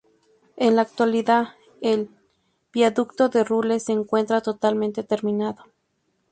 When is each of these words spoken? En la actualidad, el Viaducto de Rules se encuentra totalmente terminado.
En 0.57 0.75
la 0.77 0.81
actualidad, 0.81 1.49
el 1.79 2.09
Viaducto 2.73 3.29
de 3.29 3.43
Rules 3.43 3.83
se 3.83 3.91
encuentra 3.91 4.41
totalmente 4.41 5.03
terminado. 5.03 5.65